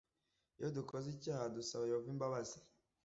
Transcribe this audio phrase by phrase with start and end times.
[0.57, 2.57] Iyo dukoze icyaha, dusaba Yehova imbabazi